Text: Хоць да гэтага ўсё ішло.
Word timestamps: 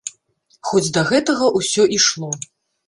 Хоць 0.71 0.91
да 0.97 1.05
гэтага 1.11 1.51
ўсё 1.61 1.89
ішло. 2.01 2.37